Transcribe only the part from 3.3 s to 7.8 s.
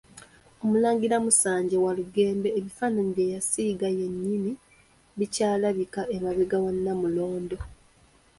yasiiga yennyini bikyalabika emabega wa Nnamulondo.